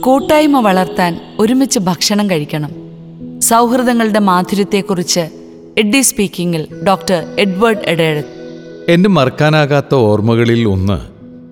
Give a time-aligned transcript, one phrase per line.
[0.00, 2.70] കൂട്ടായ്മ വളർത്താൻ ഒരുമിച്ച് ഭക്ഷണം കഴിക്കണം.
[3.40, 5.20] സൗഹൃദങ്ങളുടെ മാധുര്യത്തെക്കുറിച്ച്
[5.78, 8.28] എഡ്ഡി സ്പീക്കിംഗിൽ ഡോക്ടർ എഡ്വേർഡ് എഡേഴത്ത്
[8.88, 11.00] എന്റെ മറക്കാനാകാത്ത ഓർമ്മകളിൽ ഒന്ന്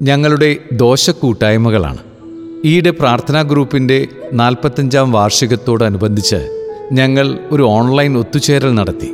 [0.04, 1.98] ഞങ്ങളുടെ ദോശക്കൂട്ടായ്മകളാണ്.
[2.64, 9.12] ഈയിടെ പ്രാർത്ഥനാ ഗ്രൂപ്പിന്റെ നാൽപ്പത്തഞ്ചാം വാർഷികത്തോടനുബന്ധിച്ച് ഞങ്ങൾ ഒരു ഓൺലൈൻ ഒത്തുചേരൽ നടത്തി.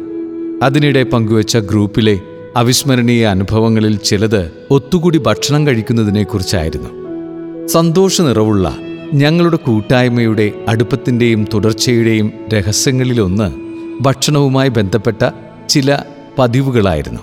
[0.63, 2.21] അതിനിടെ പങ്കുവച്ച ഗ്രൂപ്പിലെ
[2.57, 7.04] അവിസ്മരണീയ അനുഭവങ്ങളിൽ ചിലത് ഒത്തുകൂടി ഭക്ഷണം കഴിക്കുന്നതിനെക്കുറിച്ചായിരുന്നു.
[7.67, 8.77] സന്തോഷ നിറവുള്ള
[9.15, 13.53] ഞങ്ങളുടെ കൂട്ടായ്മയുടെ അടുപ്പത്തിന്റെയും തുടർച്ചയുടെയും രഹസ്യങ്ങളിലൊന്ന്
[14.01, 15.31] ഭക്ഷണവുമായി ബന്ധപ്പെട്ട
[15.69, 15.99] ചില
[16.39, 17.21] പതിവുകളായിരുന്നു.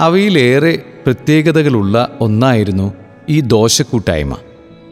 [0.00, 2.92] അവയിലേറെ പ്രത്യേകതകളുള്ള ഒന്നായിരുന്നു
[3.28, 4.36] ഈ ദോശക്കൂട്ടായ്മ.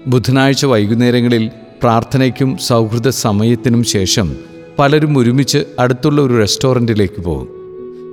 [0.06, 1.50] ബുധനാഴ്ച വൈകുന്നേരങ്ങളിൽ
[1.82, 4.36] പ്രാർത്ഥനയ്ക്കും സൗഹൃദ സമയത്തിനും ശേഷം
[4.78, 7.48] പലരും ഒരുമിച്ച് അടുത്തുള്ള ഒരു റെസ്റ്റോറന്റിലേക്ക് പോകും.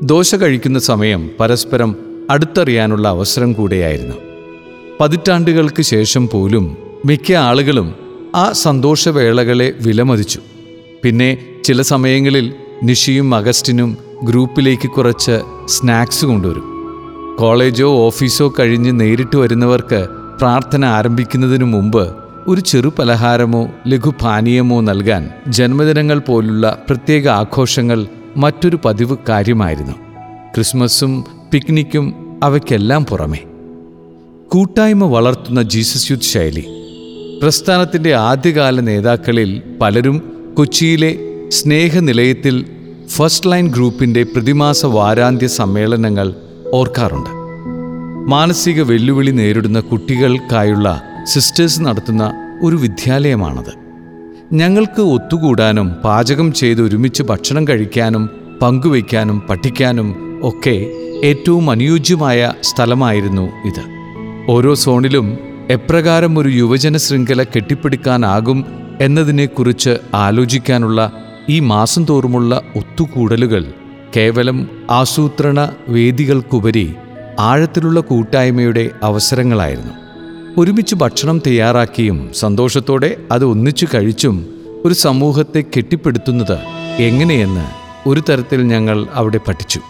[0.04, 1.96] ദോശ കഴിക്കുന്ന സമയം പരസ്പരം
[2.30, 4.35] അടുത്തറിയാനുള്ള അവസരം കൂടെയായിരുന്നു.
[5.00, 7.94] പതിറ്റാണ്ടുകൾക്ക് ശേഷം പോലും മിക്ക ആളുകളും
[8.36, 10.40] ആ സന്തോഷവേളകളെ വിലമതിച്ചു.
[11.04, 16.64] പിന്നെ ചില സമയങ്ങളിൽ നിഷിയും അഗസ്റ്റിനും ഗ്രൂപ്പിലേക്ക് കുറച്ച് സ്നാക്സ് കൊണ്ടുവരും.
[17.40, 20.08] കോളേജോ ഓഫീസോ കഴിഞ്ഞ് നേരിട്ട് വരുന്നവർക്ക്
[20.40, 22.16] പ്രാർത്ഥന ആരംഭിക്കുന്നതിനു മുമ്പ്
[22.48, 28.08] ഒരു ചെറു പലഹാരമോ ലഘുപാനീയമോ നൽകാൻ ജന്മദിനങ്ങൾ പോലുള്ള പ്രത്യേക ആഘോഷങ്ങൾ
[28.38, 29.94] മറ്റൊരു പതിവ് കാര്യമായിരുന്നു.
[30.56, 33.55] ക്രിസ്മസും പിക്നിക്കും അവയ്ക്കെല്ലാം പുറമെ.
[34.52, 36.66] കൂട്ടായ്മ വളർത്തുന്ന ജീസസ് യൂത്ത് ശൈലി.
[37.44, 41.16] പ്രസ്ഥാനത്തിന്റെ ആദ്യകാല നേതാക്കളിൽ പലരും കൊച്ചിയിലെ
[41.50, 42.66] സ്നേഹനിലയത്തിൽ
[43.08, 46.36] ഫസ്റ്റ് ലൈൻ ഗ്രൂപ്പിന്റെ പ്രതിമാസ വാരാന്ത്യ സമ്മേളനങ്ങൾ
[46.74, 47.30] ഓർക്കാറുണ്ട്.
[48.30, 53.74] മാനസിക വെല്ലുവിളി നേരിടുന്ന കുട്ടികൾക്കായുള്ള സിസ്റ്റേഴ്സ് നടത്തുന്ന ഒരു വിദ്യാലയമാണത്.
[54.54, 58.30] ഞങ്ങൾക്ക് ഒത്തുകൂടാനും പാചകം ചെയ്ത് ഒരുമിച്ച് ഭക്ഷണം കഴിക്കാനും
[58.62, 60.92] പങ്കുവയ്ക്കാനും പഠിക്കാനും ഒക്കെ
[61.24, 63.95] ഏറ്റവും അനുയോജ്യമായ സ്ഥലമായിരുന്നു ഇത്.
[64.50, 68.66] ഓരോ സോണിലും എപ്രകാരം ഒരു യുവജന ശൃംഖല കെട്ടിപ്പിടിക്കാനാകും
[69.02, 71.12] എന്നതിനെക്കുറിച്ച് ആലോചിക്കാനുള്ള
[71.50, 73.66] ഈ മാസം തോറുമുള്ള ഒത്തുകൂടലുകൾ
[74.18, 76.96] കേവലം ആസൂത്രണ വേദികൾക്കുപരി
[77.40, 79.94] ആഴത്തിലുള്ള കൂട്ടായ്മയുടെ അവസരങ്ങളായിരുന്നു.
[80.58, 84.48] ഒരുമിച്ച് ഭക്ഷണം തയ്യാറാക്കിയും സന്തോഷത്തോടെ അത് ഒന്നിച്ചു കഴിച്ചും
[84.86, 86.58] ഒരു സമൂഹത്തെ കെട്ടിപ്പടുത്തുന്നത്
[87.00, 87.66] എങ്ങനെയെന്ന്
[88.10, 89.82] ഒരു തരത്തിൽ ഞങ്ങൾ അവിടെ പഠിച്ചു.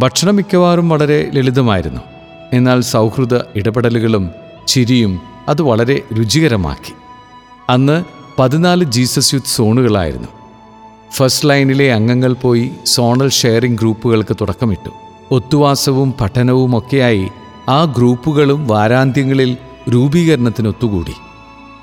[0.00, 2.15] ഭക്ഷണം മിക്കവാറും വളരെ ലളിതമായിരുന്നു.
[2.52, 4.30] എന്നാൽ സൗഹൃദ ഇടപെടലുകളും
[4.68, 6.92] ചിരിയും അത് വളരെ രുചികരമാക്കി.
[7.70, 8.04] അന്ന്
[8.38, 10.28] പതിനാല് ജീസസ് യൂത്ത് സോണുകളായിരുന്നു.
[11.12, 14.90] ഫസ്റ്റ് ലൈനിലെ അംഗങ്ങൾ പോയി സോണൽ ഷെയറിംഗ് ഗ്രൂപ്പുകൾക്ക് തുടക്കമിട്ടു.
[15.30, 17.28] ഒത്തുവാസവും പഠനവും ഒക്കെയായി
[17.68, 19.56] ആ ഗ്രൂപ്പുകളും വാരാന്ത്യങ്ങളിൽ
[19.94, 21.14] രൂപീകരണത്തിനൊത്തുകൂടി.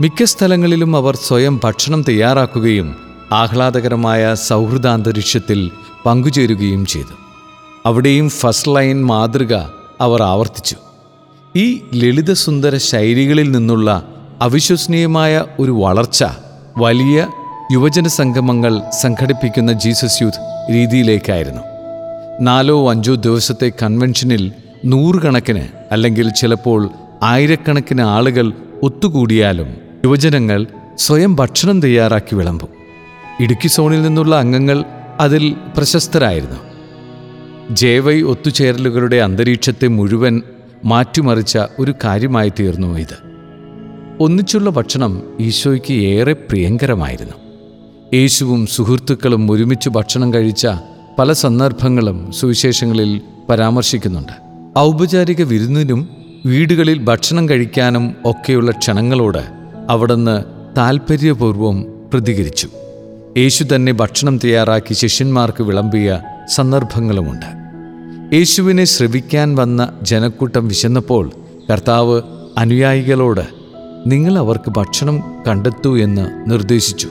[0.02, 2.96] മിക്ക സ്ഥലങ്ങളിലും അവർ സ്വയം ഭക്ഷണം തയ്യാറാക്കുകയും
[3.32, 5.72] ആഹ്ലാദകരമായ സൗഹൃദാന്തരീക്ഷത്തിൽ
[6.06, 7.14] പങ്കുചേരുകയും ചെയ്തു.
[7.86, 9.56] അവിടെയും ഫസ്റ്റ് ലൈൻ മാതൃക
[10.02, 10.76] അവർ ആവർത്തിച്ചു.
[11.56, 14.04] ഈ ലളിതസുന്ദര ശൈലികളിൽ നിന്നുള്ള
[14.42, 16.24] അവിശ്വസനീയമായ ഒരു വളർച്ച
[16.78, 17.28] വലിയ
[17.72, 21.62] യുവജന സംഗമങ്ങൾ സംഘടിപ്പിക്കുന്ന ജീസസ് യൂത്ത് രീതിയിലേക്കായിരുന്നു.
[22.42, 24.52] നാലോ അഞ്ചോ ദിവസത്തെ കൺവെൻഷനിൽ
[24.86, 26.90] നൂറുകണക്കിന് അല്ലെങ്കിൽ ചിലപ്പോൾ
[27.24, 28.54] ആയിരക്കണക്കിന് ആളുകൾ
[28.84, 30.68] ഒത്തുകൂടിയാലും യുവജനങ്ങൾ
[30.98, 32.70] സ്വയം ഭക്ഷണം തയ്യാറാക്കി വിളമ്പും.
[33.40, 34.84] ഇടുക്കി സോണിൽ നിന്നുള്ള അംഗങ്ങൾ
[35.20, 36.73] അതിൽ പ്രശസ്തരായിരുന്നു.
[37.72, 40.42] ജേവൈ ഒത്തുചേരലുകളുടെ അന്തരീക്ഷത്തെ മുഴുവൻ
[40.86, 43.18] മാറ്റിമറിച്ച ഒരു കാര്യമായി തീർന്നു ഇത്.
[44.20, 47.34] ഒന്നിച്ചുള്ള ഭക്ഷണം ഈശോയ്ക്ക് ഏറെ പ്രിയങ്കരമായിരുന്നു.
[48.14, 50.68] യേശുവും സുഹൃത്തുക്കളും ഒരുമിച്ച് ഭക്ഷണം കഴിച്ച
[51.20, 54.34] പല സന്ദർഭങ്ങളും സുവിശേഷങ്ങളിൽ പരാമർശിക്കുന്നുണ്ട്.
[54.80, 56.10] ഔപചാരിക വിരുന്നിനും
[56.46, 59.44] വീടുകളിൽ ഭക്ഷണം കഴിക്കാനും ഒക്കെയുള്ള ക്ഷണങ്ങളോട്
[59.90, 60.44] അവിടുന്ന്
[60.78, 62.70] താൽപ്പര്യപൂർവം പ്രതികരിച്ചു.
[63.38, 67.64] യേശു തന്നെ ഭക്ഷണം തയ്യാറാക്കി ശിഷ്യന്മാർക്ക് വിളമ്പിയ സന്ദർഭങ്ങളുമുണ്ട്.
[68.36, 71.32] യേശുവിനെ ശ്രവിക്കാൻ വന്ന ജനക്കൂട്ടം വിശന്നപ്പോൾ
[71.72, 72.22] കർത്താവ്
[72.58, 73.42] അനുയായികളോട്
[74.08, 77.08] നിങ്ങൾ അവർക്ക് ഭക്ഷണം കണ്ടെത്തൂ എന്ന് നിർദ്ദേശിച്ചു.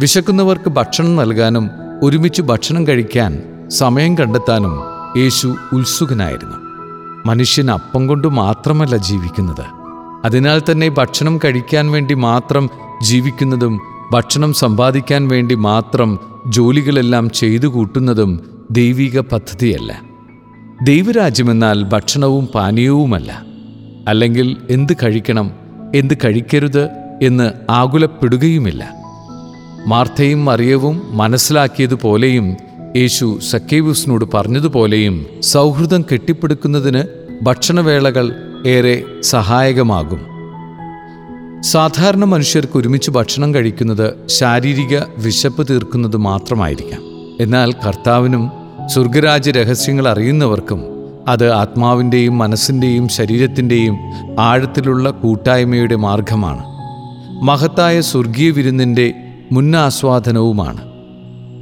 [0.00, 1.70] വിശക്കുന്നവർക്ക് ഭക്ഷണം നൽകാനും
[2.02, 4.80] ഒരുമിച്ച് ഭക്ഷണം കഴിക്കാൻ സമയം കണ്ടെത്താനും
[5.16, 6.56] യേശു ഉത്സുകനായിരുന്നു.
[7.26, 9.64] മനുഷ്യൻ അപ്പം കൊണ്ട് മാത്രമല്ല ജീവിക്കുന്നത്.
[10.24, 12.70] അതിനാൽ തന്നെ ഭക്ഷണം കഴിക്കാൻ വേണ്ടി മാത്രം
[13.02, 13.80] ജീവിക്കുന്നതും
[14.12, 16.18] ഭക്ഷണം സമ്പാദിക്കാൻ വേണ്ടി മാത്രം
[16.48, 18.40] ജോലികളെല്ലാം ചെയ്തു കൂട്ടുന്നതും
[18.70, 20.02] ദൈവിക പദ്ധതിയല്ല.
[20.82, 23.42] ദൈവരാജ്യമെന്നാൽ ഭക്ഷണവും പാനീയവുമല്ല.
[24.08, 25.50] അല്ലെങ്കിൽ എന്ത് കഴിക്കണം
[25.94, 26.88] എന്ത് കഴിക്കരുത്
[27.22, 28.90] എന്ന് ആകുലപ്പെടുകയുമില്ല.
[29.86, 32.56] മാർത്തയും മറിയവും മനസ്സിലാക്കിയതുപോലെയും
[32.96, 37.04] യേശു സക്കേവൂസിനോട് പറഞ്ഞതുപോലെയും സൗഹൃദം കെട്ടിപ്പടുക്കുന്നതിന്
[37.42, 38.34] ഭക്ഷണവേളകൾ
[38.66, 40.37] ഏറെ സഹായകമാകും.
[41.60, 47.00] സാധാരണ മനുഷ്യർക്ക് ഒരുമിച്ച് ഭക്ഷണം കഴിക്കുന്നത് ശാരീരിക വിശപ്പ് തീർക്കുന്നത് മാത്രമായിരിക്കാം.
[47.40, 48.50] എന്നാൽ കർത്താവിനും
[48.86, 50.84] സ്വർഗരാജ രഹസ്യങ്ങൾ അറിയുന്നവർക്കും
[51.28, 53.98] അത് ആത്മാവിന്റെയും മനസ്സിന്റെയും ശരീരത്തിന്റെയും
[54.38, 56.64] ആഴത്തിലുള്ള കൂട്ടായ്മയുടെ മാർഗമാണ്.
[57.44, 59.14] മഹത്തായ സ്വർഗീയ വിരുന്നിന്റെ
[59.52, 60.80] മുന്നാസ്വാദനവുമാണ്.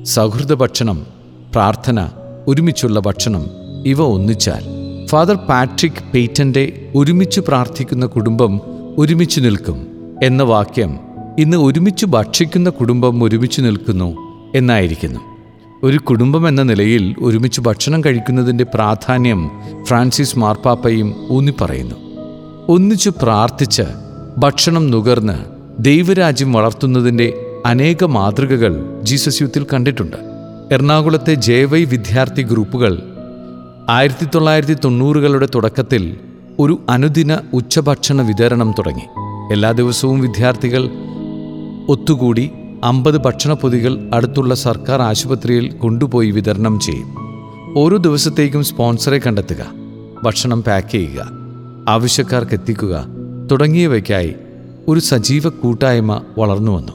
[0.05, 1.07] സൗഹൃദ ഭക്ഷണം
[1.53, 2.09] പ്രാർത്ഥന
[2.49, 3.47] ഒരുമിച്ചുള്ള ഭക്ഷണം
[3.87, 4.65] ഇവ ഒന്നിച്ചാൽ.
[5.07, 8.61] ഫാദർ പാട്രിക് പെയ്റ്റന്റെ ഒരുമിച്ച് പ്രാർത്ഥിക്കുന്ന കുടുംബം
[8.99, 9.86] ഒരുമിച്ച് നിൽക്കും.
[10.23, 10.99] എന്ന വാക്യം
[11.39, 14.17] ഇന്ന് ഒരുമിച്ച് ഭക്ഷിക്കുന്ന കുടുംബം ഒരുമിച്ച് നിൽക്കുന്നു
[14.55, 15.21] എന്നായിരിക്കുന്നു.
[15.83, 19.51] ഒരു കുടുംബം എന്ന നിലയിൽ ഒരുമിച്ച് ഭക്ഷണം കഴിക്കുന്നതിന്റെ പ്രാധാന്യം
[19.85, 21.95] ഫ്രാൻസിസ് മാർപ്പാപ്പയും ഊന്നിപ്പറയുന്നു.
[22.69, 23.83] ഒന്നിച്ചു പ്രാർത്ഥിച്ച്
[24.39, 25.35] ഭക്ഷണം നുകർന്ന്
[25.83, 30.17] ദൈവരാജ്യം വളർത്തുന്നതിന്റെ അനേക മാതൃകകൾ ജീസസ് യൂത്തിൽ കണ്ടിട്ടുണ്ട്.
[30.73, 33.03] എറണാകുളത്തെ ജേവൈ വിദ്യാർത്ഥി ഗ്രൂപ്പുകൾ
[33.89, 36.17] ആയിരത്തി തൊള്ളായിരത്തി തൊണ്ണൂറുകളുടെ തുടക്കത്തിൽ
[36.59, 39.26] ഒരു അനുദിന ഉച്ചഭക്ഷണ വിതരണം തുടങ്ങി.
[39.53, 40.89] എല്ലാ ദിവസവും വിദ്യാർത്ഥികൾ
[41.89, 42.51] ഒത്തുകൂടി
[42.85, 47.17] അമ്പത് ഭക്ഷണപ്പൊതികൾ അടുത്തുള്ള സർക്കാർ ആശുപത്രിയിൽ കൊണ്ടുപോയി വിതരണം ചെയ്യും.
[47.79, 49.67] ഓരോ ദിവസത്തേക്കും സ്പോൺസറെ കണ്ടെത്തുക
[50.25, 51.29] ഭക്ഷണം പാക്ക് ചെയ്യുക
[51.89, 53.05] ആവശ്യക്കാർക്ക് എത്തിക്കുക
[53.51, 54.35] തുടങ്ങിയവയ്ക്കായി
[54.89, 56.93] ഒരു സജീവ കൂട്ടായ്മ വളർന്നു വന്നു.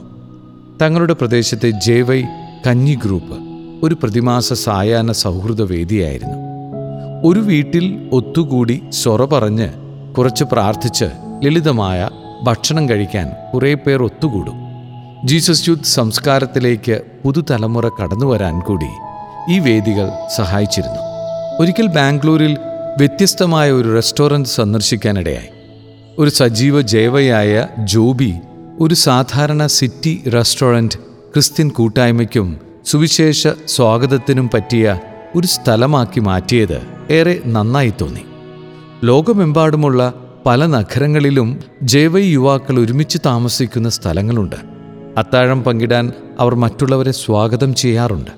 [0.82, 2.22] തങ്ങളുടെ പ്രദേശത്തെ ജെ വൈ
[2.66, 3.38] കഞ്ഞി ഗ്രൂപ്പ്
[3.82, 6.38] ഒരു പ്രതിമാസ സായാഹ്ന സൗഹൃദ വേദിയായിരുന്നു.
[7.24, 9.68] ഒരു വീട്ടിൽ ഒത്തുകൂടി സൊറ പറഞ്ഞ്
[10.14, 11.04] കുറച്ച് പ്രാർത്ഥിച്ച്
[11.44, 12.08] ലളിതമായ
[12.42, 14.54] ഭക്ഷണം കഴിക്കാൻ കുറേ പേർ ഒത്തുകൂടും.
[15.24, 18.88] ജീസസ് യൂത്ത് സംസ്കാരത്തിലേക്ക് പുതുതലമുറ കടന്നു വരാൻ കൂടി
[19.50, 20.98] ഈ വേദികൾ സഹായിച്ചിരുന്നു.
[21.60, 22.56] ഒരിക്കൽ ബാംഗ്ലൂരിൽ
[22.98, 25.48] വ്യത്യസ്തമായ ഒരു റെസ്റ്റോറന്റ് സന്ദർശിക്കാനിടയായി.
[26.18, 28.34] ഒരു സജീവ ജൈവയായ ജോബി
[28.80, 30.94] ഒരു സാധാരണ സിറ്റി റെസ്റ്റോറന്റ്
[31.32, 34.98] ക്രിസ്ത്യൻ കൂട്ടായ്മയ്ക്കും സുവിശേഷ സ്വാഗതത്തിനും പറ്റിയ
[35.36, 38.20] ഒരു സ്ഥലമാക്കി മാറ്റിയത് ഏറെ നന്നായി തോന്നി.
[39.04, 40.14] ലോകമെമ്പാടുമുള്ള
[40.46, 44.56] പല നഗരങ്ങളിലും ജൈവൈ യുവാക്കൾ ഒരുമിച്ച് താമസിക്കുന്ന സ്ഥലങ്ങളുണ്ട്.
[45.16, 48.30] അത്താഴം പങ്കിടാൻ അവർ മറ്റുള്ളവരെ സ്വാഗതം ചെയ്യാറുണ്ട്.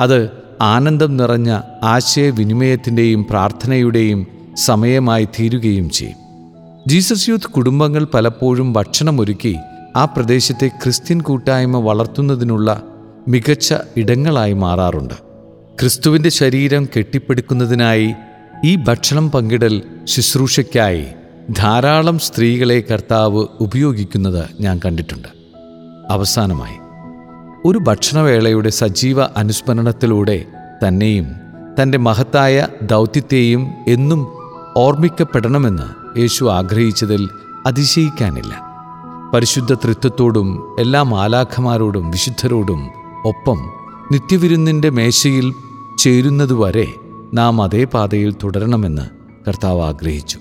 [0.00, 0.30] അത്
[0.60, 4.26] ആനന്ദം നിറഞ്ഞ ആശയവിനിമയത്തിന്റെയും പ്രാർത്ഥനയുടെയും
[4.64, 6.16] സമയമായി തീരുകയും ചെയ്യും.
[6.86, 9.56] ജീസസ് യൂത്ത് കുടുംബങ്ങൾ പലപ്പോഴും ഭക്ഷണമൊരുക്കി
[9.96, 12.82] ആ പ്രദേശത്തെ ക്രിസ്ത്യൻ കൂട്ടായ്മ വളർത്തുന്നതിനുള്ള
[13.28, 15.14] മികച്ച ഇടങ്ങളായി മാറാറുണ്ട്.
[15.80, 18.14] ക്രിസ്തുവിന്റെ ശരീരം കെട്ടിപ്പടുക്കുന്നതിനായി
[18.64, 21.04] ഈ ഭക്ഷണം പങ്കിടൽ ശുശ്രൂഷയ്ക്കായി
[21.50, 25.28] ധാരാളം സ്ത്രീകളെ കർത്താവ് ഉപയോഗിക്കുന്നത് ഞാൻ കണ്ടിട്ടുണ്ട്.
[26.10, 26.74] അവസാനമായി
[27.64, 30.44] ഒരു ഭക്ഷണവേളയുടെ സജീവ അനുസ്മരണത്തിലൂടെ
[30.86, 31.26] തന്നെയും
[31.82, 34.26] തന്റെ മഹത്തായ ദൗത്യത്തെയും എന്നും
[34.76, 37.28] ഓർമ്മിക്കപ്പെടണമെന്ന് യേശു ആഗ്രഹിച്ചതിൽ
[37.66, 38.60] അതിശയിക്കാനില്ല.
[39.34, 42.88] പരിശുദ്ധ തൃത്വത്തോടും എല്ലാ മാലാഖമാരോടും വിശുദ്ധരോടും
[43.24, 43.72] ഒപ്പം
[44.12, 45.52] നിത്യവിരുന്നിന്റെ മേശയിൽ
[45.98, 46.94] ചേരുന്നതുവരെ
[47.34, 49.02] നാം അതേ പാതയിൽ തുടരണമെന്ന്
[49.48, 50.38] കർത്താവ് ആഗ്രഹിച്ചു.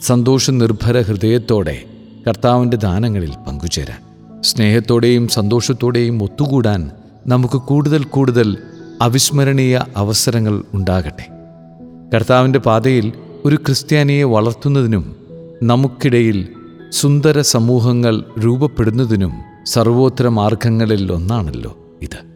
[0.00, 1.82] സന്തോഷ നിർഭര ഹൃദയത്തോടെ
[2.28, 4.02] കർത്താവിന്റെ ദാനങ്ങളിൽ പങ്കുചേരാൻ.
[4.40, 6.90] സ്നേഹത്തോടെയും സന്തോഷത്തോടെയും ഒത്തുകൂടാൻ
[7.26, 8.56] നമുക്ക് കൂടുതൽ കൂടുതൽ
[9.02, 11.26] അവിസ്മരണീയ അവസരങ്ങൾ ഉണ്ടാകട്ടെ.
[12.14, 13.12] കർത്താവിന്റെ പാതയിൽ
[13.44, 15.16] ഒരു ക്രിസ്ത്യാനിയെ വളർത്തുന്നതിനും
[15.62, 16.48] നമുക്കിടയിൽ
[16.90, 19.32] സുന്ദര സമൂഹങ്ങൾ രൂപപ്പെടുന്നതിനും
[19.66, 22.29] സർവോത്തര മാർഗങ്ങളിൽ ഒന്നാണല്ലോ ഇത്.